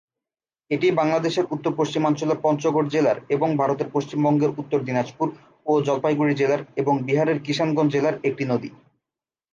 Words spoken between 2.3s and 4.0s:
পঞ্চগড় জেলার এবং ভারতের